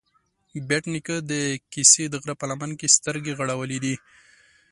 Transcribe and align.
بېټ 0.67 0.83
نيکه 0.93 1.15
د 1.31 1.33
کسې 1.73 2.03
د 2.09 2.15
غره 2.21 2.35
په 2.39 2.45
لمن 2.51 2.71
کې 2.79 2.93
سترګې 2.97 3.37
غړولې 3.39 3.77
دي 3.83 3.95